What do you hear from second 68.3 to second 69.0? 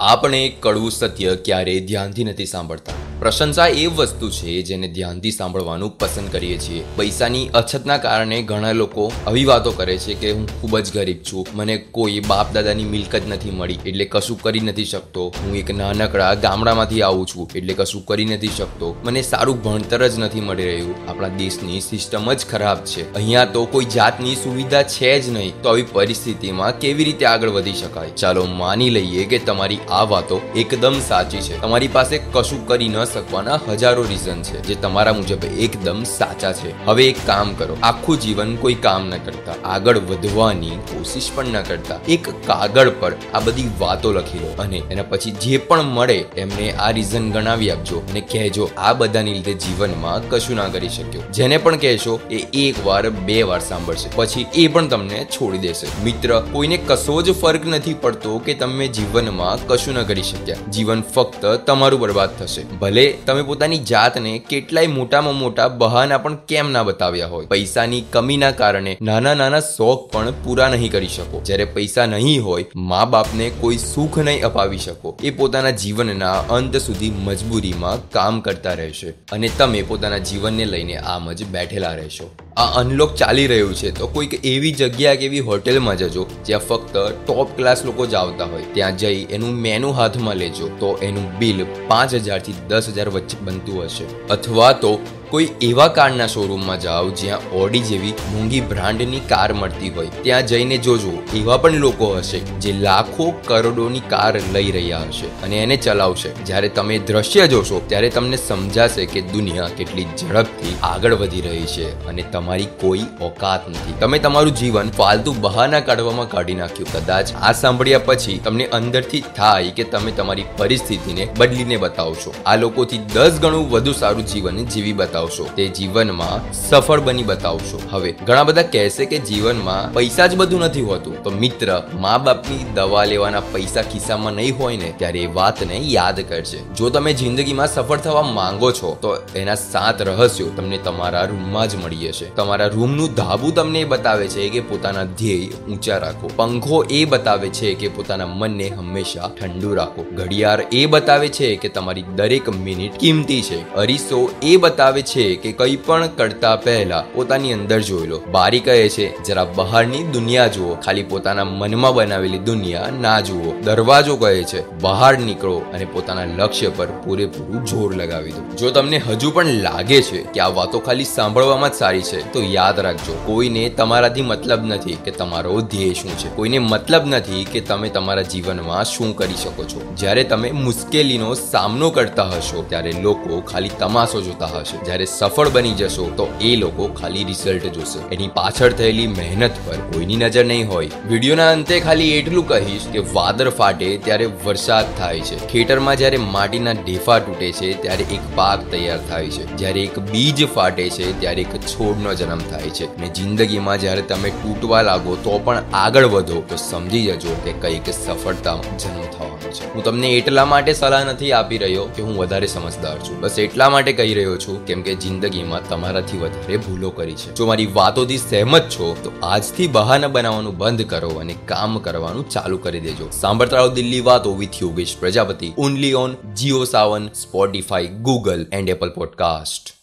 કારણે